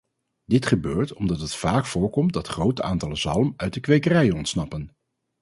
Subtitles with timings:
[0.45, 4.95] Dit gebeurt omdat het vaak voorkomt dat grote aantallen zalm uit de kwekerijen ontsnappen.